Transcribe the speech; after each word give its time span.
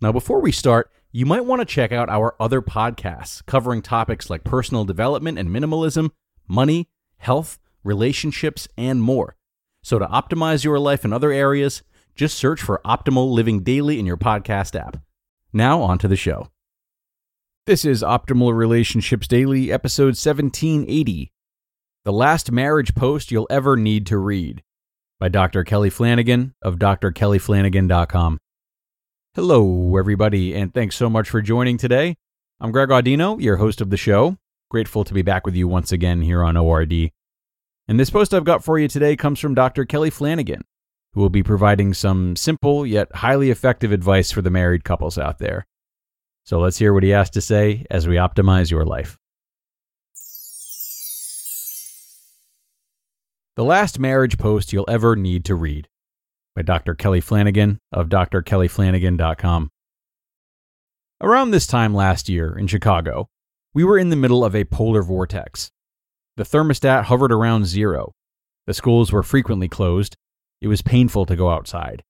Now, 0.00 0.12
before 0.12 0.40
we 0.40 0.52
start, 0.52 0.90
you 1.12 1.26
might 1.26 1.44
want 1.44 1.60
to 1.60 1.66
check 1.66 1.92
out 1.92 2.08
our 2.08 2.34
other 2.40 2.60
podcasts 2.60 3.44
covering 3.46 3.82
topics 3.82 4.28
like 4.28 4.44
personal 4.44 4.84
development 4.84 5.38
and 5.38 5.48
minimalism, 5.48 6.10
money, 6.48 6.88
health, 7.18 7.58
relationships, 7.84 8.66
and 8.76 9.00
more. 9.00 9.36
So, 9.82 9.98
to 9.98 10.06
optimize 10.06 10.64
your 10.64 10.78
life 10.78 11.04
in 11.04 11.12
other 11.12 11.30
areas, 11.30 11.82
just 12.14 12.36
search 12.36 12.60
for 12.60 12.80
Optimal 12.84 13.32
Living 13.32 13.62
Daily 13.62 13.98
in 13.98 14.06
your 14.06 14.16
podcast 14.16 14.78
app. 14.78 14.96
Now, 15.52 15.82
on 15.82 15.98
to 15.98 16.08
the 16.08 16.16
show. 16.16 16.48
This 17.66 17.84
is 17.84 18.02
Optimal 18.02 18.54
Relationships 18.54 19.26
Daily, 19.26 19.72
episode 19.72 20.16
1780 20.16 21.32
The 22.04 22.12
Last 22.12 22.52
Marriage 22.52 22.94
Post 22.94 23.30
You'll 23.30 23.46
Ever 23.48 23.76
Need 23.76 24.06
to 24.08 24.18
Read 24.18 24.62
by 25.18 25.28
Dr. 25.28 25.64
Kelly 25.64 25.90
Flanagan 25.90 26.54
of 26.60 26.76
drkellyflanagan.com. 26.76 28.38
Hello, 29.36 29.96
everybody, 29.96 30.54
and 30.54 30.72
thanks 30.72 30.94
so 30.94 31.10
much 31.10 31.28
for 31.28 31.42
joining 31.42 31.76
today. 31.76 32.14
I'm 32.60 32.70
Greg 32.70 32.90
Audino, 32.90 33.42
your 33.42 33.56
host 33.56 33.80
of 33.80 33.90
the 33.90 33.96
show. 33.96 34.36
Grateful 34.70 35.02
to 35.02 35.12
be 35.12 35.22
back 35.22 35.44
with 35.44 35.56
you 35.56 35.66
once 35.66 35.90
again 35.90 36.22
here 36.22 36.44
on 36.44 36.56
ORD. 36.56 37.10
And 37.88 37.98
this 37.98 38.10
post 38.10 38.32
I've 38.32 38.44
got 38.44 38.62
for 38.62 38.78
you 38.78 38.86
today 38.86 39.16
comes 39.16 39.40
from 39.40 39.56
Dr. 39.56 39.86
Kelly 39.86 40.10
Flanagan, 40.10 40.62
who 41.14 41.20
will 41.20 41.30
be 41.30 41.42
providing 41.42 41.94
some 41.94 42.36
simple 42.36 42.86
yet 42.86 43.12
highly 43.12 43.50
effective 43.50 43.90
advice 43.90 44.30
for 44.30 44.40
the 44.40 44.50
married 44.50 44.84
couples 44.84 45.18
out 45.18 45.40
there. 45.40 45.66
So 46.44 46.60
let's 46.60 46.78
hear 46.78 46.94
what 46.94 47.02
he 47.02 47.08
has 47.08 47.28
to 47.30 47.40
say 47.40 47.86
as 47.90 48.06
we 48.06 48.14
optimize 48.14 48.70
your 48.70 48.84
life. 48.84 49.18
The 53.56 53.64
Last 53.64 53.98
Marriage 53.98 54.38
Post 54.38 54.72
You'll 54.72 54.88
Ever 54.88 55.16
Need 55.16 55.44
to 55.46 55.56
Read 55.56 55.88
by 56.54 56.62
Dr. 56.62 56.94
Kelly 56.94 57.20
Flanagan 57.20 57.78
of 57.92 58.08
drkellyflanagan.com. 58.08 59.70
Around 61.20 61.50
this 61.50 61.66
time 61.66 61.94
last 61.94 62.28
year 62.28 62.56
in 62.56 62.66
Chicago, 62.66 63.28
we 63.72 63.84
were 63.84 63.98
in 63.98 64.10
the 64.10 64.16
middle 64.16 64.44
of 64.44 64.54
a 64.54 64.64
polar 64.64 65.02
vortex. 65.02 65.70
The 66.36 66.44
thermostat 66.44 67.04
hovered 67.04 67.32
around 67.32 67.66
zero. 67.66 68.12
The 68.66 68.74
schools 68.74 69.12
were 69.12 69.22
frequently 69.22 69.68
closed. 69.68 70.16
It 70.60 70.68
was 70.68 70.82
painful 70.82 71.26
to 71.26 71.36
go 71.36 71.50
outside. 71.50 72.02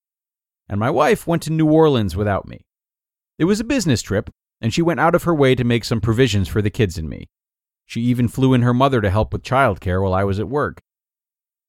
And 0.69 0.79
my 0.79 0.89
wife 0.89 1.27
went 1.27 1.43
to 1.43 1.51
New 1.51 1.69
Orleans 1.69 2.15
without 2.15 2.47
me. 2.47 2.65
It 3.37 3.45
was 3.45 3.59
a 3.59 3.65
business 3.65 4.01
trip, 4.01 4.29
and 4.61 4.73
she 4.73 4.81
went 4.81 4.99
out 4.99 5.15
of 5.15 5.23
her 5.23 5.35
way 5.35 5.55
to 5.55 5.63
make 5.63 5.83
some 5.83 6.01
provisions 6.01 6.47
for 6.47 6.61
the 6.61 6.69
kids 6.69 6.97
and 6.97 7.09
me. 7.09 7.27
She 7.85 8.01
even 8.01 8.27
flew 8.27 8.53
in 8.53 8.61
her 8.61 8.73
mother 8.73 9.01
to 9.01 9.09
help 9.09 9.33
with 9.33 9.43
childcare 9.43 10.01
while 10.01 10.13
I 10.13 10.23
was 10.23 10.39
at 10.39 10.49
work. 10.49 10.81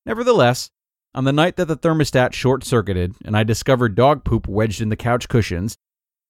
Nevertheless, 0.07 0.71
on 1.17 1.25
the 1.25 1.33
night 1.33 1.57
that 1.57 1.67
the 1.67 1.77
thermostat 1.77 2.33
short 2.33 2.63
circuited 2.63 3.15
and 3.25 3.37
I 3.37 3.43
discovered 3.43 3.95
dog 3.95 4.23
poop 4.23 4.47
wedged 4.47 4.81
in 4.81 4.91
the 4.91 4.97
couch 4.97 5.29
cushions, 5.29 5.77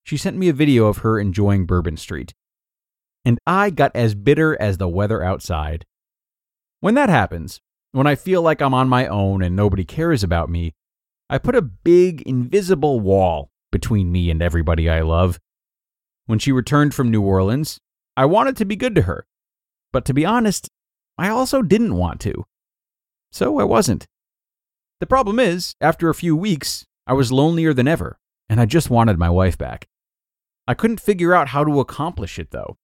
she 0.05 0.17
sent 0.17 0.37
me 0.37 0.49
a 0.49 0.55
video 0.55 0.87
of 0.87 0.99
her 0.99 1.19
enjoying 1.19 1.67
Bourbon 1.67 1.97
Street. 1.97 2.33
And 3.25 3.39
I 3.47 3.71
got 3.71 3.95
as 3.95 4.15
bitter 4.15 4.61
as 4.61 4.79
the 4.79 4.89
weather 4.89 5.23
outside. 5.23 5.85
When 6.81 6.95
that 6.95 7.09
happens, 7.09 7.61
when 7.93 8.07
I 8.07 8.15
feel 8.15 8.41
like 8.41 8.63
I'm 8.63 8.75
on 8.75 8.89
my 8.89 9.07
own 9.07 9.43
and 9.43 9.57
nobody 9.57 9.85
cares 9.85 10.23
about 10.23 10.49
me, 10.49 10.73
I 11.29 11.39
put 11.39 11.57
a 11.57 11.63
big, 11.63 12.23
invisible 12.23 13.01
wall 13.01 13.51
between 13.73 14.13
me 14.13 14.31
and 14.31 14.41
everybody 14.41 14.89
I 14.89 15.01
love. 15.01 15.41
When 16.27 16.39
she 16.39 16.53
returned 16.53 16.95
from 16.95 17.11
New 17.11 17.23
Orleans, 17.23 17.81
I 18.17 18.25
wanted 18.27 18.57
to 18.59 18.65
be 18.65 18.77
good 18.77 18.95
to 18.95 19.03
her. 19.03 19.27
But 19.93 20.05
to 20.05 20.15
be 20.15 20.25
honest, 20.25 20.69
I 21.19 21.29
also 21.29 21.63
didn't 21.63 21.97
want 21.97 22.21
to 22.21 22.45
so 23.37 23.59
I 23.61 23.65
wasn't. 23.65 24.07
The 25.01 25.07
problem 25.07 25.39
is, 25.39 25.75
after 25.81 26.09
a 26.09 26.15
few 26.15 26.35
weeks, 26.35 26.87
I 27.07 27.13
was 27.13 27.31
lonelier 27.31 27.75
than 27.75 27.87
ever, 27.87 28.19
and 28.49 28.61
I 28.61 28.67
just 28.67 28.91
wanted 28.91 29.19
my 29.19 29.29
wife 29.29 29.59
back. 29.59 29.89
I 30.67 30.75
couldn't 30.75 31.01
figure 31.01 31.35
out 31.35 31.49
how 31.49 31.65
to 31.65 31.81
accomplish 31.81 32.39
it, 32.39 32.51
though. 32.51 32.79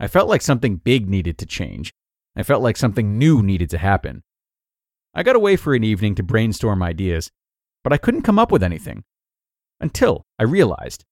I 0.00 0.08
felt 0.08 0.28
like 0.28 0.42
something 0.42 0.76
big 0.76 1.08
needed 1.08 1.38
to 1.38 1.46
change. 1.46 1.94
I 2.36 2.42
felt 2.42 2.62
like 2.62 2.76
something 2.76 3.16
new 3.18 3.42
needed 3.42 3.70
to 3.70 3.78
happen. 3.78 4.22
I 5.14 5.22
got 5.22 5.36
away 5.36 5.56
for 5.56 5.74
an 5.74 5.84
evening 5.84 6.14
to 6.16 6.22
brainstorm 6.22 6.82
ideas, 6.82 7.30
but 7.84 7.92
I 7.92 7.98
couldn't 7.98 8.22
come 8.22 8.38
up 8.38 8.50
with 8.50 8.62
anything. 8.62 9.04
Until 9.80 10.24
I 10.38 10.44
realized 10.44 11.04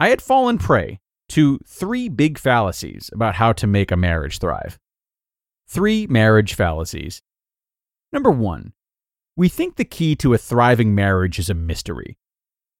I 0.00 0.08
had 0.08 0.22
fallen 0.22 0.58
prey 0.58 0.98
to 1.30 1.60
three 1.66 2.08
big 2.08 2.38
fallacies 2.38 3.10
about 3.12 3.36
how 3.36 3.52
to 3.52 3.66
make 3.66 3.92
a 3.92 3.96
marriage 3.96 4.38
thrive. 4.38 4.78
Three 5.68 6.06
marriage 6.08 6.54
fallacies. 6.54 7.22
Number 8.12 8.30
one, 8.30 8.72
we 9.36 9.48
think 9.48 9.76
the 9.76 9.84
key 9.84 10.16
to 10.16 10.34
a 10.34 10.38
thriving 10.38 10.94
marriage 10.94 11.38
is 11.38 11.50
a 11.50 11.54
mystery. 11.54 12.16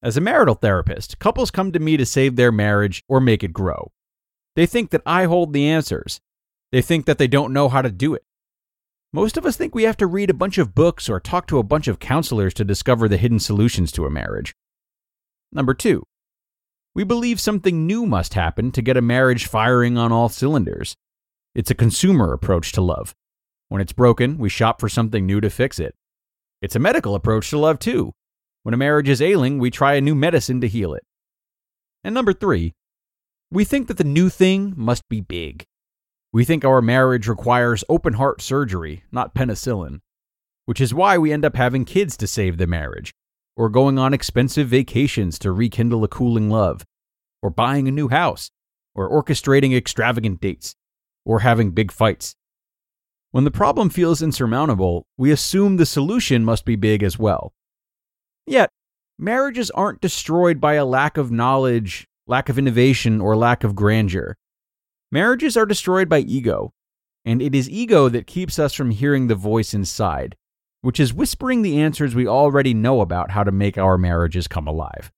As 0.03 0.16
a 0.16 0.21
marital 0.21 0.55
therapist, 0.55 1.19
couples 1.19 1.50
come 1.50 1.72
to 1.72 1.78
me 1.78 1.97
to 1.97 2.06
save 2.06 2.37
their 2.37 2.53
marriage 2.53 3.03
or 3.09 3.21
make 3.21 3.44
it 3.44 3.53
grow. 3.53 3.93
They 4.56 4.66
think 4.66 4.91
that 4.91 5.03
I 5.06 5.25
hold 5.25 5.53
the 5.53 5.69
answers. 5.69 6.21
They 6.72 6.83
think 6.83 7.06
that 7.06 7.19
they 7.19 7.28
don't 7.28 7.53
know 7.53 7.69
how 7.69 7.83
to 7.83 7.91
do 7.91 8.15
it. 8.15 8.25
Most 9.12 9.37
of 9.37 9.44
us 9.44 9.56
think 9.56 9.75
we 9.75 9.83
have 9.83 9.97
to 9.99 10.06
read 10.06 10.31
a 10.31 10.34
bunch 10.34 10.56
of 10.56 10.75
books 10.75 11.09
or 11.09 11.19
talk 11.19 11.47
to 11.49 11.59
a 11.59 11.65
bunch 11.65 11.89
of 11.89 11.99
counselors 11.99 12.55
to 12.55 12.65
discover 12.65 13.09
the 13.09 13.16
hidden 13.16 13.41
solutions 13.41 13.91
to 13.93 14.06
a 14.06 14.10
marriage. 14.10 14.55
Number 15.53 15.75
two, 15.75 16.05
we 16.94 17.05
believe 17.05 17.41
something 17.41 17.87
new 17.87 18.06
must 18.06 18.34
happen 18.34 18.71
to 18.72 18.83
get 18.83 18.97
a 18.97 19.03
marriage 19.03 19.47
firing 19.47 19.99
on 19.99 20.12
all 20.12 20.28
cylinders. 20.28 20.97
It's 21.55 21.71
a 21.71 21.75
consumer 21.75 22.33
approach 22.33 22.72
to 22.72 22.81
love. 22.81 23.15
When 23.69 23.81
it's 23.81 23.93
broken, 23.93 24.39
we 24.39 24.49
shop 24.49 24.81
for 24.81 24.89
something 24.89 25.27
new 25.27 25.41
to 25.41 25.50
fix 25.50 25.78
it. 25.78 25.94
It's 26.62 26.76
a 26.76 26.81
medical 26.81 27.15
approach 27.15 27.50
to 27.50 27.59
love, 27.59 27.78
too. 27.78 28.12
When 28.62 28.75
a 28.75 28.78
marriage 28.78 29.09
is 29.09 29.22
ailing, 29.22 29.59
we 29.59 29.71
try 29.71 29.94
a 29.94 30.00
new 30.00 30.15
medicine 30.15 30.60
to 30.60 30.69
heal 30.69 30.93
it. 30.94 31.03
And 32.04 32.15
number 32.15 32.32
three, 32.32 32.75
we 33.50 33.65
think 33.65 33.88
that 33.88 33.97
the 33.97 34.04
new 34.04 34.28
thing 34.28 34.75
must 34.76 35.09
be 35.09 35.21
big. 35.21 35.65
We 36.32 36.44
think 36.44 36.65
our 36.65 36.81
marriage 36.81 37.26
requires 37.26 37.82
open 37.88 38.15
heart 38.15 38.41
surgery, 38.41 39.04
not 39.10 39.34
penicillin, 39.34 40.00
which 40.66 40.81
is 40.81 40.94
why 40.94 41.19
we 41.19 41.32
end 41.32 41.44
up 41.44 41.56
having 41.56 41.84
kids 41.84 42.16
to 42.19 42.26
save 42.26 42.59
the 42.59 42.66
marriage, 42.66 43.12
or 43.56 43.69
going 43.69 43.98
on 43.98 44.15
expensive 44.15 44.69
vacations 44.69 45.38
to 45.41 45.53
rekindle 45.53 46.04
a 46.04 46.09
cooling 46.09 46.48
love, 46.48 46.84
or 47.42 47.50
buying 47.50 47.88
a 47.88 47.91
new 47.91 48.09
house, 48.09 48.50
or 48.94 49.10
orchestrating 49.10 49.77
extravagant 49.77 50.41
dates, 50.41 50.77
or 51.25 51.41
having 51.41 51.72
big 51.72 51.91
fights. 51.91 52.37
When 53.32 53.44
the 53.44 53.50
problem 53.50 53.91
feels 53.91 54.22
insurmountable, 54.22 55.06
we 55.16 55.30
assume 55.30 55.76
the 55.76 55.86
solution 55.86 56.44
must 56.44 56.64
be 56.64 56.74
big 56.74 57.02
as 57.04 57.18
well. 57.18 57.52
Yet, 58.44 58.70
marriages 59.18 59.70
aren't 59.70 60.00
destroyed 60.00 60.60
by 60.60 60.74
a 60.74 60.84
lack 60.84 61.16
of 61.16 61.30
knowledge, 61.30 62.08
lack 62.26 62.48
of 62.48 62.58
innovation, 62.58 63.20
or 63.20 63.36
lack 63.36 63.62
of 63.62 63.76
grandeur. 63.76 64.36
Marriages 65.12 65.56
are 65.56 65.66
destroyed 65.66 66.08
by 66.08 66.20
ego, 66.20 66.72
and 67.24 67.41
it 67.41 67.54
is 67.54 67.70
ego 67.70 68.08
that 68.08 68.26
keeps 68.26 68.58
us 68.58 68.74
from 68.74 68.91
hearing 68.91 69.28
the 69.28 69.36
voice 69.36 69.74
inside, 69.74 70.36
which 70.80 70.98
is 70.98 71.14
whispering 71.14 71.62
the 71.62 71.80
answers 71.80 72.16
we 72.16 72.26
already 72.26 72.74
know 72.74 73.00
about 73.00 73.30
how 73.30 73.44
to 73.44 73.52
make 73.52 73.78
our 73.78 73.97
marriages 73.97 74.48
come 74.48 74.66
alive. 74.66 75.12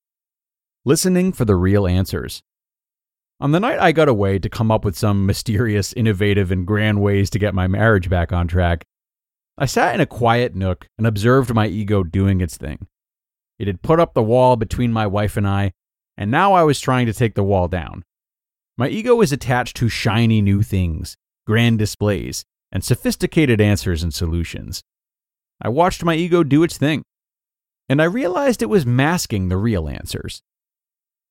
Listening 0.84 1.32
for 1.32 1.46
the 1.46 1.56
real 1.56 1.86
answers. 1.86 2.42
On 3.42 3.50
the 3.50 3.59
night 3.59 3.80
I 3.80 3.91
got 3.91 4.09
away 4.09 4.39
to 4.39 4.48
come 4.48 4.71
up 4.71 4.84
with 4.84 4.97
some 4.97 5.27
mysterious, 5.27 5.92
innovative, 5.94 6.53
and 6.53 6.65
grand 6.65 7.03
ways 7.03 7.28
to 7.30 7.41
get 7.41 7.56
my 7.56 7.66
marriage 7.66 8.09
back 8.09 8.33
on 8.33 8.47
track, 8.47 8.84
I 9.59 9.66
sat 9.66 9.97
in 9.97 10.00
a 10.00 10.06
quiet 10.06 10.54
nook 10.54 10.86
and 10.97 11.09
observed 11.09 11.53
my 11.53 11.66
ego 11.66 12.04
doing 12.04 12.41
its 12.41 12.56
thing. 12.56 12.86
It 13.59 13.66
had 13.66 13.83
put 13.83 13.98
up 13.98 14.15
the 14.15 14.22
wall 14.22 14.54
between 14.54 14.92
my 14.92 15.09
wife 15.09 15.36
and 15.36 15.48
I, 15.48 15.72
and 16.16 16.30
now 16.30 16.53
I 16.53 16.62
was 16.62 16.78
trying 16.78 17.06
to 17.06 17.12
take 17.12 17.34
the 17.34 17.42
wall 17.42 17.66
down. 17.66 18.04
My 18.78 18.86
ego 18.89 19.21
is 19.21 19.33
attached 19.33 19.77
to 19.78 19.89
shiny 19.89 20.41
new 20.41 20.62
things, 20.62 21.16
grand 21.44 21.80
displays, 21.80 22.44
and 22.71 22.84
sophisticated 22.84 23.60
answers 23.60 24.04
and 24.04 24.15
solutions. 24.15 24.84
I 25.60 25.68
watched 25.68 26.04
my 26.04 26.15
ego 26.15 26.44
do 26.44 26.62
its 26.62 26.78
thing, 26.78 27.03
and 27.89 28.00
I 28.00 28.04
realized 28.04 28.62
it 28.62 28.66
was 28.66 28.86
masking 28.86 29.48
the 29.48 29.56
real 29.56 29.89
answers. 29.89 30.42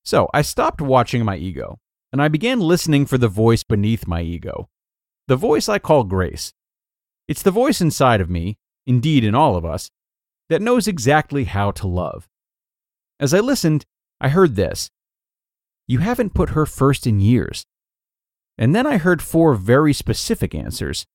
So 0.03 0.29
I 0.33 0.41
stopped 0.41 0.81
watching 0.81 1.23
my 1.23 1.37
ego 1.37 1.79
and 2.11 2.21
I 2.21 2.27
began 2.27 2.59
listening 2.59 3.05
for 3.05 3.17
the 3.17 3.27
voice 3.27 3.63
beneath 3.63 4.07
my 4.07 4.21
ego. 4.21 4.69
The 5.27 5.35
voice 5.35 5.69
I 5.69 5.79
call 5.79 6.03
Grace. 6.03 6.53
It's 7.27 7.41
the 7.41 7.51
voice 7.51 7.79
inside 7.79 8.19
of 8.19 8.29
me, 8.29 8.57
indeed 8.85 9.23
in 9.23 9.35
all 9.35 9.55
of 9.55 9.65
us, 9.65 9.89
that 10.49 10.61
knows 10.61 10.87
exactly 10.87 11.45
how 11.45 11.71
to 11.71 11.87
love. 11.87 12.27
As 13.19 13.33
I 13.33 13.39
listened, 13.39 13.85
I 14.19 14.29
heard 14.29 14.55
this 14.55 14.89
You 15.87 15.99
haven't 15.99 16.33
put 16.33 16.49
her 16.49 16.65
first 16.65 17.07
in 17.07 17.19
years. 17.19 17.65
And 18.57 18.75
then 18.75 18.85
I 18.85 18.97
heard 18.97 19.21
four 19.21 19.55
very 19.55 19.93
specific 19.93 20.53
answers 20.53 21.05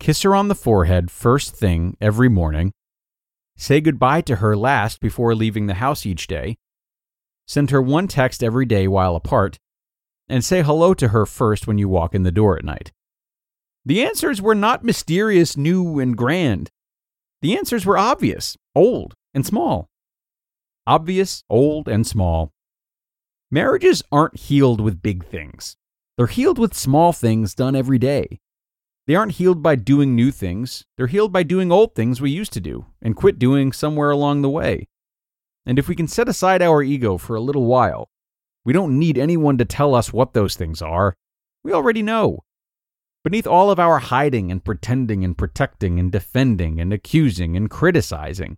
kiss 0.00 0.22
her 0.22 0.34
on 0.34 0.48
the 0.48 0.54
forehead 0.54 1.10
first 1.10 1.54
thing 1.54 1.96
every 2.00 2.28
morning, 2.28 2.72
say 3.56 3.80
goodbye 3.80 4.22
to 4.22 4.36
her 4.36 4.56
last 4.56 4.98
before 4.98 5.34
leaving 5.34 5.66
the 5.66 5.74
house 5.74 6.06
each 6.06 6.26
day, 6.26 6.56
send 7.46 7.70
her 7.70 7.82
one 7.82 8.08
text 8.08 8.42
every 8.42 8.64
day 8.64 8.88
while 8.88 9.14
apart, 9.14 9.58
and 10.30 10.44
say 10.44 10.62
hello 10.62 10.94
to 10.94 11.08
her 11.08 11.26
first 11.26 11.66
when 11.66 11.76
you 11.76 11.88
walk 11.88 12.14
in 12.14 12.22
the 12.22 12.30
door 12.30 12.56
at 12.56 12.64
night. 12.64 12.92
The 13.84 14.02
answers 14.02 14.40
were 14.40 14.54
not 14.54 14.84
mysterious, 14.84 15.56
new, 15.56 15.98
and 15.98 16.16
grand. 16.16 16.70
The 17.42 17.56
answers 17.56 17.84
were 17.84 17.98
obvious, 17.98 18.56
old, 18.74 19.14
and 19.34 19.44
small. 19.44 19.88
Obvious, 20.86 21.42
old, 21.50 21.88
and 21.88 22.06
small. 22.06 22.52
Marriages 23.50 24.02
aren't 24.12 24.36
healed 24.38 24.80
with 24.80 25.02
big 25.02 25.24
things. 25.24 25.76
They're 26.16 26.26
healed 26.26 26.58
with 26.58 26.74
small 26.74 27.12
things 27.12 27.54
done 27.54 27.74
every 27.74 27.98
day. 27.98 28.38
They 29.06 29.16
aren't 29.16 29.32
healed 29.32 29.62
by 29.62 29.74
doing 29.74 30.14
new 30.14 30.30
things. 30.30 30.84
They're 30.96 31.06
healed 31.08 31.32
by 31.32 31.42
doing 31.42 31.72
old 31.72 31.94
things 31.94 32.20
we 32.20 32.30
used 32.30 32.52
to 32.52 32.60
do 32.60 32.86
and 33.02 33.16
quit 33.16 33.38
doing 33.38 33.72
somewhere 33.72 34.10
along 34.10 34.42
the 34.42 34.50
way. 34.50 34.86
And 35.66 35.78
if 35.78 35.88
we 35.88 35.96
can 35.96 36.06
set 36.06 36.28
aside 36.28 36.62
our 36.62 36.82
ego 36.82 37.16
for 37.16 37.34
a 37.34 37.40
little 37.40 37.64
while, 37.64 38.08
we 38.64 38.72
don't 38.72 38.98
need 38.98 39.18
anyone 39.18 39.58
to 39.58 39.64
tell 39.64 39.94
us 39.94 40.12
what 40.12 40.34
those 40.34 40.54
things 40.54 40.82
are. 40.82 41.16
We 41.64 41.72
already 41.72 42.02
know. 42.02 42.40
Beneath 43.22 43.46
all 43.46 43.70
of 43.70 43.78
our 43.78 43.98
hiding 43.98 44.50
and 44.50 44.64
pretending 44.64 45.24
and 45.24 45.36
protecting 45.36 45.98
and 45.98 46.10
defending 46.10 46.80
and 46.80 46.92
accusing 46.92 47.56
and 47.56 47.68
criticizing, 47.70 48.56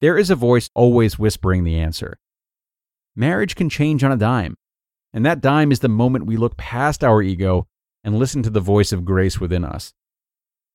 there 0.00 0.16
is 0.16 0.30
a 0.30 0.36
voice 0.36 0.68
always 0.74 1.18
whispering 1.18 1.64
the 1.64 1.78
answer. 1.78 2.18
Marriage 3.16 3.56
can 3.56 3.68
change 3.68 4.04
on 4.04 4.12
a 4.12 4.16
dime, 4.16 4.56
and 5.12 5.24
that 5.24 5.40
dime 5.40 5.72
is 5.72 5.80
the 5.80 5.88
moment 5.88 6.26
we 6.26 6.36
look 6.36 6.56
past 6.56 7.02
our 7.02 7.22
ego 7.22 7.66
and 8.02 8.18
listen 8.18 8.42
to 8.42 8.50
the 8.50 8.60
voice 8.60 8.92
of 8.92 9.04
grace 9.04 9.40
within 9.40 9.64
us. 9.64 9.92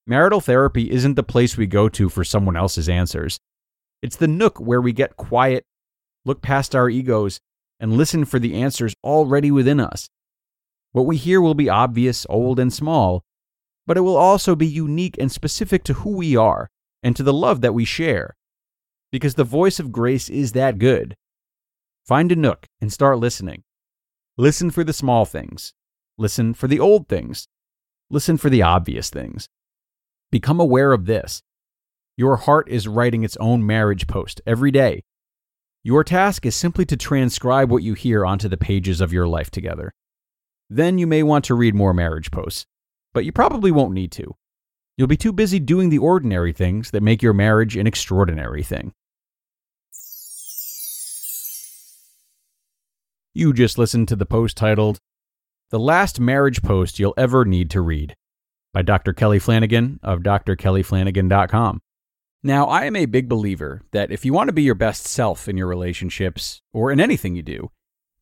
Marital 0.07 0.41
therapy 0.41 0.89
isn't 0.89 1.15
the 1.15 1.24
place 1.24 1.56
we 1.56 1.68
go 1.68 1.88
to 1.89 2.09
for 2.09 2.24
someone 2.24 2.56
else's 2.56 2.89
answers. 2.89 3.39
It's 4.01 4.15
the 4.15 4.27
nook 4.27 4.59
where 4.59 4.81
we 4.81 4.91
get 4.91 5.18
quiet, 5.18 5.65
look 6.25 6.41
past 6.41 6.74
our 6.74 6.89
egos, 6.89 7.39
and 7.79 7.93
listen 7.93 8.25
for 8.25 8.39
the 8.39 8.55
answers 8.55 8.93
already 9.03 9.51
within 9.51 9.79
us. 9.79 10.09
What 10.91 11.05
we 11.05 11.17
hear 11.17 11.39
will 11.39 11.53
be 11.53 11.69
obvious, 11.69 12.25
old, 12.29 12.59
and 12.59 12.73
small, 12.73 13.23
but 13.85 13.97
it 13.97 14.01
will 14.01 14.17
also 14.17 14.55
be 14.55 14.67
unique 14.67 15.15
and 15.19 15.31
specific 15.31 15.83
to 15.85 15.93
who 15.93 16.11
we 16.11 16.35
are 16.35 16.69
and 17.01 17.15
to 17.15 17.23
the 17.23 17.33
love 17.33 17.61
that 17.61 17.73
we 17.73 17.85
share. 17.85 18.35
Because 19.11 19.35
the 19.35 19.43
voice 19.43 19.79
of 19.79 19.91
grace 19.91 20.29
is 20.29 20.51
that 20.51 20.77
good. 20.77 21.15
Find 22.05 22.31
a 22.31 22.35
nook 22.35 22.67
and 22.81 22.91
start 22.91 23.19
listening. 23.19 23.63
Listen 24.37 24.71
for 24.71 24.83
the 24.83 24.93
small 24.93 25.25
things. 25.25 25.73
Listen 26.17 26.53
for 26.53 26.67
the 26.67 26.79
old 26.79 27.07
things. 27.07 27.47
Listen 28.09 28.37
for 28.37 28.49
the 28.49 28.61
obvious 28.61 29.09
things. 29.09 29.47
Become 30.31 30.59
aware 30.59 30.91
of 30.91 31.05
this. 31.05 31.41
Your 32.17 32.37
heart 32.37 32.67
is 32.69 32.87
writing 32.87 33.23
its 33.23 33.37
own 33.37 33.65
marriage 33.65 34.07
post 34.07 34.41
every 34.45 34.71
day. 34.71 35.03
Your 35.83 36.03
task 36.03 36.45
is 36.45 36.57
simply 36.57 36.85
to 36.85 36.97
transcribe 36.97 37.71
what 37.71 37.83
you 37.83 37.93
hear 37.93 38.25
onto 38.25 38.49
the 38.49 38.57
pages 38.57 38.99
of 38.99 39.13
your 39.13 39.27
life 39.27 39.49
together. 39.49 39.93
Then 40.69 40.97
you 40.97 41.07
may 41.07 41.23
want 41.23 41.45
to 41.45 41.55
read 41.55 41.73
more 41.73 41.93
marriage 41.93 42.31
posts, 42.31 42.65
but 43.13 43.23
you 43.23 43.31
probably 43.31 43.71
won't 43.71 43.93
need 43.93 44.11
to. 44.13 44.35
You'll 44.97 45.07
be 45.07 45.15
too 45.15 45.31
busy 45.31 45.57
doing 45.57 45.89
the 45.89 45.97
ordinary 45.97 46.51
things 46.51 46.91
that 46.91 47.01
make 47.01 47.21
your 47.21 47.33
marriage 47.33 47.77
an 47.77 47.87
extraordinary 47.87 48.61
thing. 48.61 48.91
You 53.33 53.53
just 53.53 53.77
listened 53.77 54.09
to 54.09 54.17
the 54.17 54.25
post 54.25 54.57
titled, 54.57 54.99
The 55.69 55.79
Last 55.79 56.19
Marriage 56.19 56.61
Post 56.61 56.99
You'll 56.99 57.13
Ever 57.15 57.45
Need 57.45 57.69
to 57.69 57.79
Read 57.79 58.15
by 58.73 58.81
Dr. 58.81 59.13
Kelly 59.13 59.39
Flanagan 59.39 60.01
of 60.03 60.19
drkellyflanagan.com. 60.19 61.79
Now, 62.41 62.68
I 62.68 62.86
am 62.86 62.95
a 62.95 63.06
big 63.06 63.27
believer 63.27 63.81
that 63.91 64.12
if 64.12 64.24
you 64.24 64.31
want 64.31 64.47
to 64.47 64.53
be 64.53 64.63
your 64.63 64.75
best 64.75 65.06
self 65.06 65.50
in 65.50 65.57
your 65.57 65.68
relationships 65.68 66.62
or 66.71 66.89
in 66.89 67.01
anything 67.01 67.36
you 67.36 67.41
do, 67.41 67.69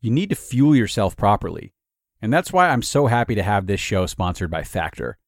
you 0.01 0.09
need 0.09 0.29
to 0.29 0.35
fuel 0.35 0.75
yourself 0.75 1.15
properly. 1.15 1.73
And 2.19 2.33
that's 2.33 2.51
why 2.51 2.69
I'm 2.69 2.81
so 2.81 3.05
happy 3.05 3.35
to 3.35 3.43
have 3.43 3.67
this 3.67 3.79
show 3.79 4.07
sponsored 4.07 4.49
by 4.49 4.63
Factor. 4.63 5.19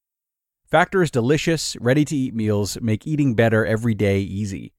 Factor's 0.66 1.12
delicious, 1.12 1.76
ready 1.80 2.04
to 2.04 2.16
eat 2.16 2.34
meals 2.34 2.82
make 2.82 3.06
eating 3.06 3.36
better 3.36 3.64
every 3.64 3.94
day 3.94 4.22
easy. 4.22 4.74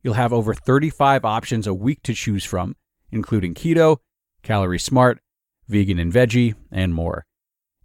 You'll 0.00 0.14
have 0.14 0.32
over 0.32 0.54
35 0.54 1.24
options 1.24 1.66
a 1.66 1.74
week 1.74 2.04
to 2.04 2.14
choose 2.14 2.44
from, 2.44 2.76
including 3.10 3.54
keto, 3.54 3.98
calorie 4.44 4.78
smart, 4.78 5.18
vegan 5.66 5.98
and 5.98 6.12
veggie, 6.12 6.54
and 6.70 6.94
more. 6.94 7.25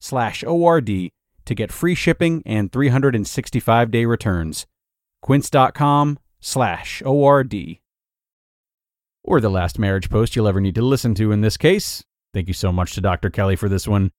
slash 0.00 0.44
ORD 0.44 1.10
to 1.44 1.54
get 1.54 1.72
free 1.72 1.94
shipping 1.94 2.42
and 2.44 2.70
365 2.72 3.90
day 3.90 4.04
returns. 4.04 4.66
Quince.com 5.22 6.18
slash 6.40 7.02
ORD. 7.04 7.54
Or 9.24 9.40
the 9.40 9.50
last 9.50 9.78
marriage 9.78 10.08
post 10.08 10.36
you'll 10.36 10.48
ever 10.48 10.60
need 10.60 10.74
to 10.76 10.82
listen 10.82 11.14
to 11.16 11.32
in 11.32 11.40
this 11.40 11.56
case. 11.56 12.04
Thank 12.32 12.48
you 12.48 12.54
so 12.54 12.72
much 12.72 12.94
to 12.94 13.00
Dr. 13.00 13.30
Kelly 13.30 13.56
for 13.56 13.68
this 13.68 13.88
one. 13.88 14.10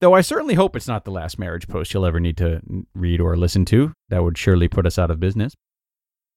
Though 0.00 0.14
I 0.14 0.20
certainly 0.20 0.54
hope 0.54 0.76
it's 0.76 0.88
not 0.88 1.04
the 1.04 1.10
last 1.10 1.38
marriage 1.38 1.68
post 1.68 1.94
you'll 1.94 2.04
ever 2.04 2.20
need 2.20 2.36
to 2.38 2.60
read 2.94 3.20
or 3.20 3.36
listen 3.36 3.64
to. 3.66 3.92
That 4.10 4.22
would 4.22 4.36
surely 4.36 4.68
put 4.68 4.86
us 4.86 4.98
out 4.98 5.10
of 5.10 5.20
business. 5.20 5.54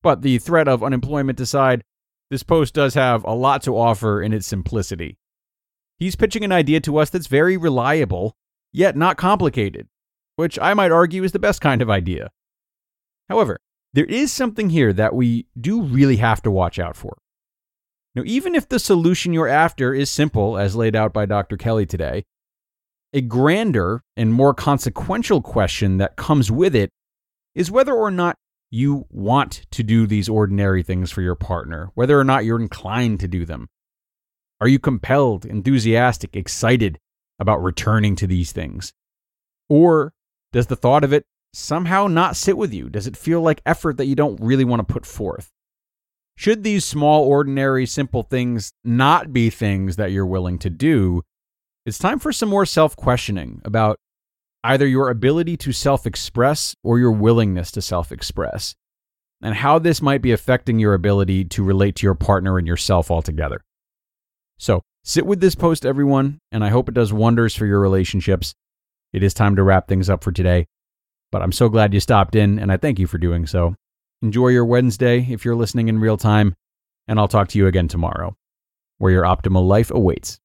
But 0.02 0.22
the 0.22 0.38
threat 0.38 0.68
of 0.70 0.84
unemployment 0.84 1.40
aside, 1.42 1.84
this 2.30 2.44
post 2.44 2.74
does 2.74 2.94
have 2.94 3.26
a 3.26 3.34
lot 3.34 3.62
to 3.64 3.78
offer 3.78 4.22
in 4.22 4.32
its 4.32 4.48
simplicity. 4.48 5.18
He's 5.98 6.16
pitching 6.16 6.46
an 6.46 6.54
idea 6.54 6.80
to 6.82 6.98
us 6.98 7.10
that's 7.10 7.28
very 7.28 7.58
reliable, 7.58 8.34
yet 8.72 8.96
not 8.96 9.18
complicated, 9.18 9.88
which 10.36 10.60
I 10.60 10.74
might 10.74 10.92
argue 10.92 11.24
is 11.24 11.32
the 11.32 11.40
best 11.40 11.62
kind 11.62 11.82
of 11.82 11.90
idea. 11.90 12.30
However, 13.30 13.60
there 13.94 14.06
is 14.06 14.32
something 14.32 14.70
here 14.70 14.94
that 14.94 15.16
we 15.16 15.48
do 15.60 15.82
really 15.82 16.18
have 16.18 16.42
to 16.44 16.52
watch 16.52 16.80
out 16.80 16.96
for. 16.96 17.18
Now, 18.16 18.24
even 18.26 18.56
if 18.56 18.68
the 18.68 18.80
solution 18.80 19.34
you're 19.34 19.48
after 19.48 19.94
is 19.94 20.10
simple, 20.10 20.58
as 20.58 20.76
laid 20.76 20.96
out 20.96 21.14
by 21.14 21.26
Dr. 21.26 21.58
Kelly 21.58 21.86
today, 21.86 22.26
a 23.14 23.22
grander 23.22 24.04
and 24.16 24.34
more 24.34 24.54
consequential 24.54 25.42
question 25.42 25.98
that 25.98 26.16
comes 26.16 26.52
with 26.52 26.76
it 26.76 26.92
is 27.56 27.72
whether 27.72 27.94
or 27.94 28.12
not 28.12 28.36
you 28.72 29.06
want 29.10 29.66
to 29.72 29.84
do 29.84 30.06
these 30.06 30.30
ordinary 30.30 30.84
things 30.84 31.10
for 31.10 31.22
your 31.22 31.36
partner, 31.36 31.90
whether 31.96 32.20
or 32.20 32.24
not 32.24 32.46
you're 32.46 32.62
inclined 32.62 33.20
to 33.20 33.28
do 33.28 33.46
them. 33.46 33.68
Are 34.62 34.68
you 34.68 34.78
compelled, 34.78 35.46
enthusiastic, 35.46 36.36
excited 36.36 37.00
about 37.39 37.63
returning 37.63 38.15
to 38.17 38.27
these 38.27 38.51
things? 38.51 38.93
Or 39.69 40.13
does 40.51 40.67
the 40.67 40.75
thought 40.75 41.03
of 41.03 41.13
it 41.13 41.25
somehow 41.53 42.08
not 42.08 42.36
sit 42.36 42.58
with 42.58 42.74
you? 42.74 42.89
Does 42.89 43.08
it 43.08 43.17
feel 43.17 43.41
like 43.41 43.62
effort 43.65 43.98
that 43.98 44.05
you 44.05 44.15
don't 44.15 44.39
really 44.41 44.65
want 44.65 44.86
to 44.86 44.93
put 44.93 45.05
forth? 45.05 45.51
Should 46.36 46.63
these 46.63 46.86
small, 46.86 47.25
ordinary, 47.25 47.86
simple 47.86 48.24
things 48.24 48.72
not 48.84 49.34
be 49.34 49.50
things 49.50 49.98
that 49.98 50.12
you're 50.12 50.25
willing 50.25 50.58
to 50.60 50.69
do, 50.69 51.24
it's 51.86 51.98
time 51.98 52.19
for 52.19 52.31
some 52.31 52.50
more 52.50 52.65
self 52.65 52.96
questioning 52.96 53.62
about 53.65 53.98
either 54.63 54.88
your 54.88 55.10
ability 55.10 55.58
to 55.58 55.72
self 55.74 56.05
express 56.05 56.75
or 56.84 57.00
your 57.00 57.12
willingness 57.12 57.72
to 57.72 57.81
self 57.81 58.12
express, 58.12 58.75
and 59.41 59.55
how 59.55 59.79
this 59.79 60.01
might 60.01 60.22
be 60.22 60.31
affecting 60.31 60.79
your 60.79 60.93
ability 60.93 61.46
to 61.46 61.63
relate 61.63 61.96
to 61.98 62.08
your 62.08 62.15
partner 62.15 62.58
and 62.58 62.67
yourself 62.67 63.12
altogether. 63.12 63.62
So, 64.58 64.81
sit 65.03 65.25
with 65.25 65.39
this 65.39 65.56
post, 65.56 65.86
everyone, 65.86 66.39
and 66.51 66.63
I 66.63 66.70
hope 66.70 66.89
it 66.89 66.96
does 66.96 67.13
wonders 67.13 67.56
for 67.56 67.65
your 67.65 67.79
relationships. 67.79 68.53
It 69.13 69.24
is 69.24 69.34
time 69.34 69.56
to 69.56 69.63
wrap 69.63 69.88
things 69.88 70.10
up 70.10 70.24
for 70.24 70.32
today, 70.32 70.68
but 71.32 71.41
I'm 71.41 71.51
so 71.51 71.70
glad 71.70 71.94
you 71.94 72.00
stopped 72.00 72.36
in, 72.36 72.60
and 72.60 72.72
I 72.72 72.77
thank 72.77 73.00
you 73.00 73.08
for 73.08 73.18
doing 73.18 73.48
so. 73.48 73.75
Enjoy 74.22 74.50
your 74.50 74.65
Wednesday 74.65 75.25
if 75.29 75.46
you're 75.46 75.56
listening 75.56 75.88
in 75.88 76.00
real 76.00 76.18
time, 76.18 76.56
and 77.08 77.20
I'll 77.20 77.27
talk 77.27 77.48
to 77.50 77.58
you 77.58 77.68
again 77.68 77.88
tomorrow, 77.88 78.36
where 78.98 79.12
your 79.12 79.24
optimal 79.24 79.68
life 79.68 79.91
awaits. 79.91 80.39